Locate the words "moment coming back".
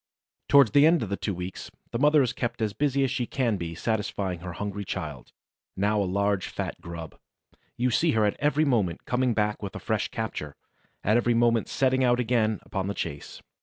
8.65-9.61